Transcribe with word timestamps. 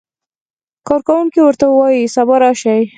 کارکوونکی 0.87 1.39
ورته 1.45 1.65
وایي 1.77 2.01
سبا 2.15 2.35
راشئ. 2.41 2.81